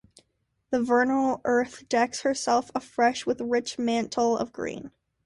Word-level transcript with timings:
The 0.71 0.81
vernal 0.81 1.41
earth 1.45 1.87
decks 1.87 2.21
herself 2.21 2.71
afresh 2.73 3.27
with 3.27 3.39
a 3.39 3.45
rich 3.45 3.77
mantle 3.77 4.35
of 4.35 4.51
green. 4.51 4.89